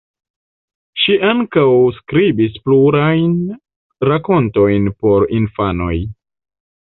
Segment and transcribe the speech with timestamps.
[1.01, 1.65] Ŝi ankaŭ
[1.97, 3.35] skribis plurajn
[4.11, 5.93] rakontojn por infanoj.